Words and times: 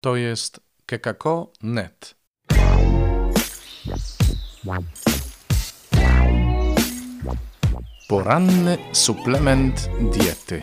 To 0.00 0.16
jest 0.16 0.60
kekako.net. 0.86 2.14
Poranny 8.08 8.78
suplement 8.92 9.88
diety. 10.00 10.62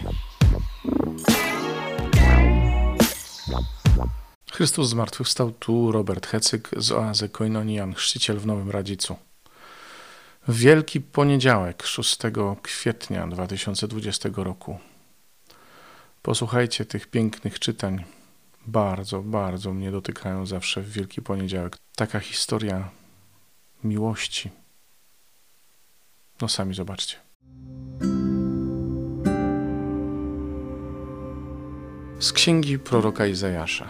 Chrystus 4.51 4.89
zmartwychwstał 4.89 5.51
tu 5.51 5.91
Robert 5.91 6.27
Hecyk 6.27 6.69
z 6.77 6.91
oazy 6.91 7.29
Koinonian, 7.29 7.93
chrzciciel 7.93 8.37
w 8.37 8.45
Nowym 8.45 8.71
Radzicu. 8.71 9.15
Wielki 10.47 11.01
Poniedziałek, 11.01 11.83
6 11.83 12.17
kwietnia 12.61 13.27
2020 13.27 14.29
roku. 14.35 14.79
Posłuchajcie 16.21 16.85
tych 16.85 17.07
pięknych 17.07 17.59
czytań. 17.59 18.05
Bardzo, 18.67 19.21
bardzo 19.21 19.73
mnie 19.73 19.91
dotykają 19.91 20.45
zawsze 20.45 20.81
w 20.81 20.91
Wielki 20.91 21.21
Poniedziałek. 21.21 21.77
Taka 21.95 22.19
historia 22.19 22.89
miłości. 23.83 24.49
No 26.41 26.47
sami 26.47 26.75
zobaczcie. 26.75 27.15
Z 32.19 32.33
księgi 32.33 32.79
proroka 32.79 33.25
Izajasza. 33.25 33.89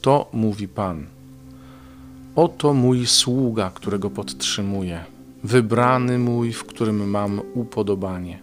To 0.00 0.28
mówi 0.32 0.68
Pan. 0.68 1.06
Oto 2.36 2.74
mój 2.74 3.06
sługa, 3.06 3.70
którego 3.74 4.10
podtrzymuję, 4.10 5.04
wybrany 5.44 6.18
mój, 6.18 6.52
w 6.52 6.64
którym 6.64 7.10
mam 7.10 7.40
upodobanie. 7.54 8.42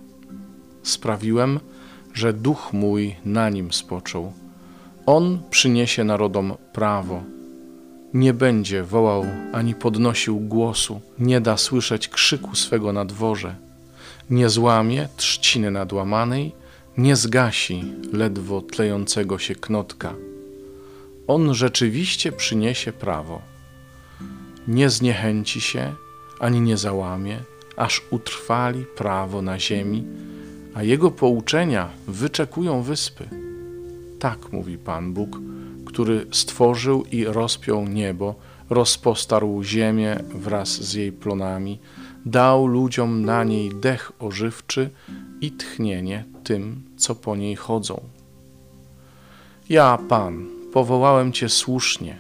Sprawiłem, 0.83 1.59
że 2.13 2.33
duch 2.33 2.73
mój 2.73 3.15
na 3.25 3.49
nim 3.49 3.73
spoczął. 3.73 4.33
On 5.11 5.39
przyniesie 5.49 6.03
narodom 6.03 6.53
prawo. 6.73 7.23
Nie 8.13 8.33
będzie 8.33 8.83
wołał 8.83 9.25
ani 9.53 9.75
podnosił 9.75 10.39
głosu, 10.39 11.01
nie 11.19 11.41
da 11.41 11.57
słyszeć 11.57 12.07
krzyku 12.07 12.55
swego 12.55 12.93
na 12.93 13.05
dworze. 13.05 13.55
Nie 14.29 14.49
złamie 14.49 15.07
trzciny 15.17 15.71
nadłamanej, 15.71 16.51
nie 16.97 17.15
zgasi 17.15 17.83
ledwo 18.13 18.61
tlejącego 18.61 19.39
się 19.39 19.55
knotka. 19.55 20.13
On 21.27 21.53
rzeczywiście 21.53 22.31
przyniesie 22.31 22.93
prawo. 22.93 23.41
Nie 24.67 24.89
zniechęci 24.89 25.61
się, 25.61 25.93
ani 26.39 26.61
nie 26.61 26.77
załamie, 26.77 27.39
aż 27.77 28.01
utrwali 28.11 28.85
prawo 28.95 29.41
na 29.41 29.59
ziemi, 29.59 30.03
a 30.73 30.83
jego 30.83 31.11
pouczenia 31.11 31.89
wyczekują 32.07 32.81
wyspy. 32.81 33.40
Tak 34.21 34.51
mówi 34.51 34.77
Pan 34.77 35.13
Bóg, 35.13 35.39
który 35.85 36.25
stworzył 36.31 37.03
i 37.11 37.25
rozpiął 37.25 37.87
niebo, 37.87 38.35
rozpostarł 38.69 39.63
ziemię 39.63 40.19
wraz 40.35 40.69
z 40.69 40.93
jej 40.93 41.11
plonami, 41.11 41.79
dał 42.25 42.67
ludziom 42.67 43.25
na 43.25 43.43
niej 43.43 43.69
dech 43.69 44.11
ożywczy 44.19 44.89
i 45.41 45.51
tchnienie 45.51 46.25
tym, 46.43 46.83
co 46.97 47.15
po 47.15 47.35
niej 47.35 47.55
chodzą. 47.55 48.01
Ja, 49.69 49.97
Pan, 50.09 50.45
powołałem 50.73 51.31
Cię 51.31 51.49
słusznie, 51.49 52.19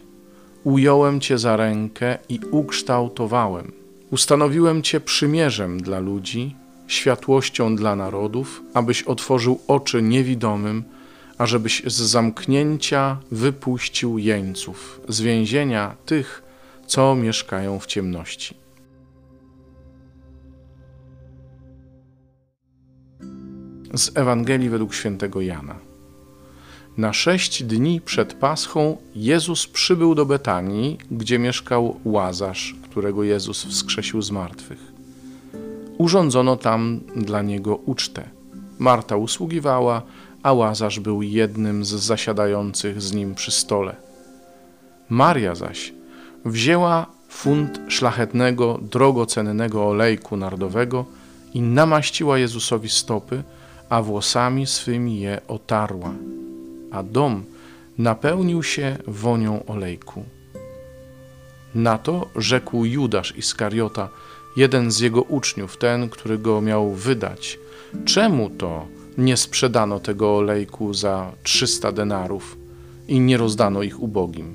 ująłem 0.63 1.19
Cię 1.19 1.37
za 1.37 1.57
rękę 1.57 2.17
i 2.29 2.39
ukształtowałem. 2.51 3.71
Ustanowiłem 4.11 4.81
Cię 4.81 4.99
przymierzem 4.99 5.81
dla 5.81 5.99
ludzi, 5.99 6.55
światłością 6.87 7.75
dla 7.75 7.95
narodów, 7.95 8.61
abyś 8.73 9.03
otworzył 9.03 9.59
oczy 9.67 10.01
niewidomym, 10.01 10.83
ażebyś 11.41 11.83
z 11.85 11.93
zamknięcia 11.93 13.17
wypuścił 13.31 14.17
jeńców, 14.17 15.01
z 15.07 15.21
więzienia 15.21 15.95
tych, 16.05 16.43
co 16.87 17.15
mieszkają 17.15 17.79
w 17.79 17.85
ciemności. 17.85 18.55
Z 23.93 24.17
Ewangelii 24.17 24.69
według 24.69 24.93
świętego 24.93 25.41
Jana. 25.41 25.75
Na 26.97 27.13
sześć 27.13 27.63
dni 27.63 28.01
przed 28.01 28.33
Paschą 28.33 28.97
Jezus 29.15 29.67
przybył 29.67 30.15
do 30.15 30.25
Betanii, 30.25 30.97
gdzie 31.11 31.39
mieszkał 31.39 31.99
Łazarz, 32.05 32.75
którego 32.83 33.23
Jezus 33.23 33.65
wskrzesił 33.65 34.21
z 34.21 34.31
martwych. 34.31 34.91
Urządzono 35.97 36.55
tam 36.55 36.99
dla 37.15 37.41
niego 37.41 37.75
ucztę. 37.75 38.29
Marta 38.79 39.15
usługiwała, 39.15 40.01
a 40.43 40.53
Łazarz 40.53 40.99
był 40.99 41.21
jednym 41.21 41.85
z 41.85 41.89
zasiadających 41.89 43.01
z 43.01 43.13
nim 43.13 43.35
przy 43.35 43.51
stole. 43.51 43.95
Maria 45.09 45.55
zaś 45.55 45.93
wzięła 46.45 47.05
funt 47.29 47.79
szlachetnego, 47.87 48.79
drogocennego 48.81 49.87
olejku 49.87 50.37
nardowego 50.37 51.05
i 51.53 51.61
namaściła 51.61 52.37
Jezusowi 52.37 52.89
stopy, 52.89 53.43
a 53.89 54.01
włosami 54.01 54.67
swymi 54.67 55.19
je 55.19 55.41
otarła. 55.47 56.13
A 56.91 57.03
dom 57.03 57.43
napełnił 57.97 58.63
się 58.63 58.97
wonią 59.07 59.65
olejku. 59.65 60.23
Na 61.75 61.97
to 61.97 62.27
rzekł 62.35 62.85
Judasz 62.85 63.37
Iskariota, 63.37 64.09
jeden 64.57 64.91
z 64.91 64.99
jego 64.99 65.21
uczniów, 65.21 65.77
ten, 65.77 66.09
który 66.09 66.37
go 66.37 66.61
miał 66.61 66.91
wydać. 66.91 67.59
Czemu 68.05 68.49
to 68.49 68.87
nie 69.17 69.37
sprzedano 69.37 69.99
tego 69.99 70.37
olejku 70.37 70.93
za 70.93 71.31
trzysta 71.43 71.91
denarów 71.91 72.57
i 73.07 73.19
nie 73.19 73.37
rozdano 73.37 73.83
ich 73.83 74.03
ubogim? 74.03 74.53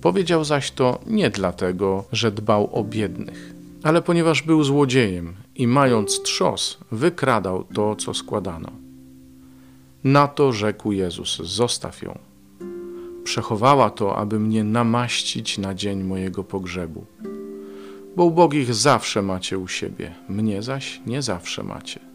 Powiedział 0.00 0.44
zaś 0.44 0.70
to 0.70 0.98
nie 1.06 1.30
dlatego, 1.30 2.04
że 2.12 2.30
dbał 2.30 2.70
o 2.72 2.84
biednych, 2.84 3.54
ale 3.82 4.02
ponieważ 4.02 4.42
był 4.42 4.64
złodziejem 4.64 5.34
i 5.56 5.66
mając 5.66 6.22
trzos, 6.22 6.78
wykradał 6.92 7.64
to, 7.64 7.96
co 7.96 8.14
składano. 8.14 8.72
Na 10.04 10.28
to 10.28 10.52
rzekł 10.52 10.92
Jezus: 10.92 11.36
Zostaw 11.36 12.02
ją. 12.02 12.18
Przechowała 13.24 13.90
to, 13.90 14.16
aby 14.16 14.40
mnie 14.40 14.64
namaścić 14.64 15.58
na 15.58 15.74
dzień 15.74 16.02
mojego 16.02 16.44
pogrzebu 16.44 17.04
bo 18.16 18.24
ubogich 18.24 18.74
zawsze 18.74 19.22
macie 19.22 19.58
u 19.58 19.68
siebie, 19.68 20.14
mnie 20.28 20.62
zaś 20.62 21.00
nie 21.06 21.22
zawsze 21.22 21.62
macie. 21.62 22.09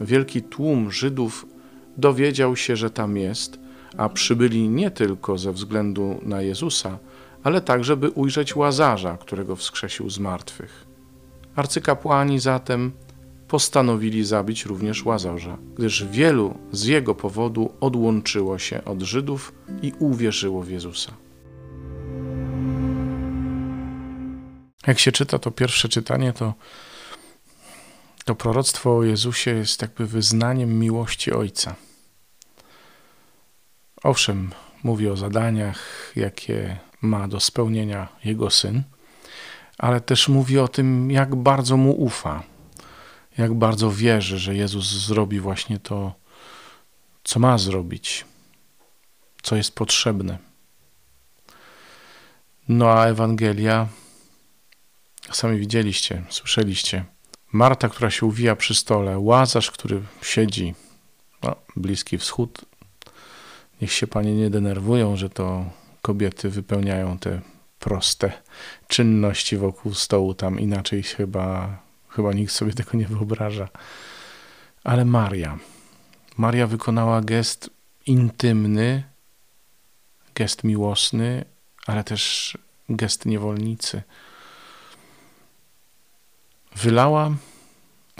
Wielki 0.00 0.42
tłum 0.42 0.92
Żydów 0.92 1.46
dowiedział 1.96 2.56
się, 2.56 2.76
że 2.76 2.90
tam 2.90 3.16
jest, 3.16 3.58
a 3.96 4.08
przybyli 4.08 4.68
nie 4.68 4.90
tylko 4.90 5.38
ze 5.38 5.52
względu 5.52 6.20
na 6.22 6.42
Jezusa, 6.42 6.98
ale 7.42 7.60
także, 7.60 7.96
by 7.96 8.10
ujrzeć 8.10 8.56
łazarza, 8.56 9.16
którego 9.16 9.56
wskrzesił 9.56 10.10
z 10.10 10.18
martwych. 10.18 10.86
Arcykapłani 11.56 12.38
zatem 12.38 12.92
postanowili 13.48 14.24
zabić 14.24 14.64
również 14.64 15.04
łazarza, 15.04 15.58
gdyż 15.76 16.04
wielu 16.04 16.54
z 16.72 16.84
jego 16.84 17.14
powodu 17.14 17.72
odłączyło 17.80 18.58
się 18.58 18.84
od 18.84 19.02
Żydów 19.02 19.52
i 19.82 19.92
uwierzyło 19.98 20.62
w 20.62 20.70
Jezusa. 20.70 21.12
Jak 24.86 24.98
się 24.98 25.12
czyta 25.12 25.38
to 25.38 25.50
pierwsze 25.50 25.88
czytanie, 25.88 26.32
to, 26.32 26.54
to 28.24 28.34
proroctwo 28.34 28.96
o 28.96 29.02
Jezusie 29.02 29.50
jest 29.50 29.82
jakby 29.82 30.06
wyznaniem 30.06 30.78
miłości 30.78 31.32
Ojca. 31.32 31.74
Owszem, 34.02 34.52
mówi 34.82 35.08
o 35.08 35.16
zadaniach, 35.16 36.12
jakie 36.16 36.78
ma 37.00 37.28
do 37.28 37.40
spełnienia 37.40 38.08
Jego 38.24 38.50
Syn, 38.50 38.82
ale 39.78 40.00
też 40.00 40.28
mówi 40.28 40.58
o 40.58 40.68
tym, 40.68 41.10
jak 41.10 41.34
bardzo 41.34 41.76
Mu 41.76 41.92
ufa, 41.92 42.42
jak 43.38 43.54
bardzo 43.54 43.90
wierzy, 43.90 44.38
że 44.38 44.54
Jezus 44.54 44.86
zrobi 44.86 45.40
właśnie 45.40 45.78
to, 45.78 46.14
co 47.24 47.40
ma 47.40 47.58
zrobić, 47.58 48.24
co 49.42 49.56
jest 49.56 49.74
potrzebne. 49.74 50.38
No 52.68 52.92
a 52.92 53.06
Ewangelia 53.06 53.88
Sami 55.32 55.58
widzieliście, 55.58 56.22
słyszeliście. 56.28 57.04
Marta, 57.54 57.88
która 57.88 58.10
się 58.10 58.26
uwija 58.26 58.56
przy 58.56 58.74
stole, 58.74 59.18
Łazarz, 59.18 59.70
który 59.70 60.02
siedzi, 60.22 60.74
no, 61.42 61.56
Bliski 61.76 62.18
Wschód. 62.18 62.64
Niech 63.82 63.92
się 63.92 64.06
panie 64.06 64.34
nie 64.34 64.50
denerwują, 64.50 65.16
że 65.16 65.30
to 65.30 65.64
kobiety 66.02 66.50
wypełniają 66.50 67.18
te 67.18 67.40
proste 67.78 68.32
czynności 68.88 69.56
wokół 69.56 69.94
stołu. 69.94 70.34
Tam 70.34 70.60
inaczej 70.60 71.02
chyba, 71.02 71.78
chyba 72.08 72.32
nikt 72.32 72.52
sobie 72.52 72.72
tego 72.72 72.98
nie 72.98 73.06
wyobraża. 73.06 73.68
Ale 74.84 75.04
Maria. 75.04 75.58
Maria 76.36 76.66
wykonała 76.66 77.20
gest 77.20 77.70
intymny, 78.06 79.02
gest 80.34 80.64
miłosny, 80.64 81.44
ale 81.86 82.04
też 82.04 82.58
gest 82.88 83.26
niewolnicy 83.26 84.02
Wylała 86.84 87.30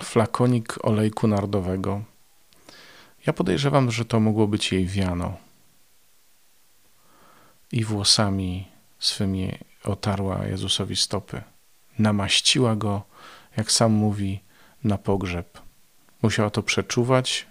flakonik 0.03 0.85
olejku 0.87 1.27
nardowego. 1.27 2.03
Ja 3.27 3.33
podejrzewam, 3.33 3.91
że 3.91 4.05
to 4.05 4.21
mogło 4.21 4.47
być 4.47 4.73
jej 4.73 4.87
wiano. 4.87 5.37
i 7.73 7.85
włosami 7.85 8.69
swymi 8.99 9.59
otarła 9.85 10.47
Jezusowi 10.47 10.97
stopy. 10.97 11.43
Namaściła 11.99 12.77
go, 12.77 13.03
jak 13.57 13.73
sam 13.73 13.93
mówi, 13.93 14.41
na 14.85 14.99
pogrzeb. 14.99 15.59
Musiała 16.23 16.51
to 16.51 16.63
przeczuwać. 16.63 17.47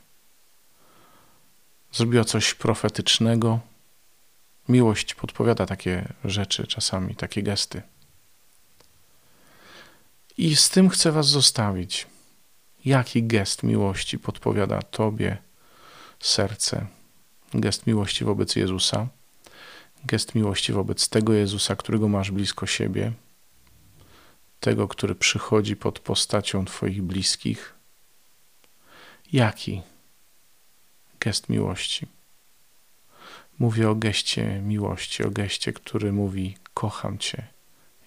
Zrobiła 1.91 2.23
coś 2.23 2.53
profetycznego. 2.53 3.59
Miłość 4.69 5.15
podpowiada 5.15 5.65
takie 5.65 6.13
rzeczy, 6.25 6.67
czasami 6.67 7.15
takie 7.15 7.43
gesty. 7.43 7.81
I 10.37 10.55
z 10.55 10.69
tym 10.69 10.89
chcę 10.89 11.11
Was 11.11 11.27
zostawić. 11.27 12.07
Jaki 12.85 13.23
gest 13.23 13.63
miłości 13.63 14.19
podpowiada 14.19 14.81
Tobie 14.81 15.37
serce? 16.19 16.87
Gest 17.53 17.87
miłości 17.87 18.25
wobec 18.25 18.55
Jezusa, 18.55 19.07
gest 20.05 20.35
miłości 20.35 20.73
wobec 20.73 21.09
tego 21.09 21.33
Jezusa, 21.33 21.75
którego 21.75 22.07
masz 22.09 22.31
blisko 22.31 22.67
siebie, 22.67 23.11
tego, 24.59 24.87
który 24.87 25.15
przychodzi 25.15 25.75
pod 25.75 25.99
postacią 25.99 26.65
Twoich 26.65 27.01
bliskich. 27.01 27.73
Jaki 29.33 29.81
gest 31.19 31.49
miłości? 31.49 32.07
Mówię 33.59 33.89
o 33.89 33.95
geście 33.95 34.61
miłości, 34.61 35.23
o 35.23 35.29
geście, 35.29 35.73
który 35.73 36.13
mówi: 36.13 36.57
Kocham 36.73 37.17
Cię, 37.17 37.47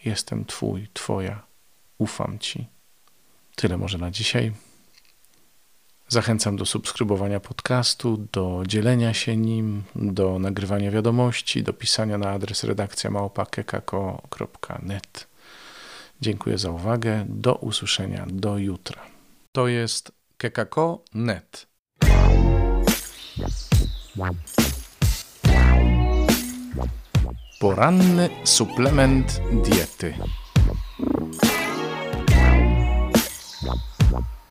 jestem 0.05 0.45
Twój, 0.45 0.89
Twoja, 0.95 1.46
ufam 1.99 2.39
Ci. 2.39 2.67
Tyle 3.57 3.77
może 3.77 3.99
na 3.99 4.11
dzisiaj. 4.11 4.53
Zachęcam 6.09 6.57
do 6.57 6.67
subskrybowania 6.67 7.41
podcastu, 7.41 8.27
do 8.33 8.63
dzielenia 8.67 9.15
się 9.15 9.37
nim, 9.37 9.83
do 9.95 10.39
nagrywania 10.39 10.91
wiadomości, 10.91 11.63
do 11.63 11.73
pisania 11.73 12.19
na 12.19 12.31
adres 12.31 12.65
redakcja. 12.65 13.11
Dziękuję 16.21 16.59
za 16.59 16.71
uwagę. 16.71 17.25
Do 17.29 17.55
usłyszenia. 17.55 18.27
Do 18.29 18.59
jutra. 18.59 19.03
To 19.53 19.69
jest 19.69 20.13
kekako.net. 20.37 21.67
Poranny 27.61 28.31
suplement 28.45 29.41
diety. 29.65 30.15